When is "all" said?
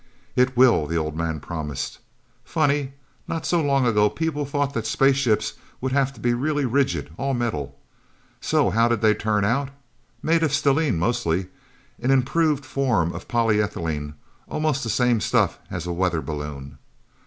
7.17-7.35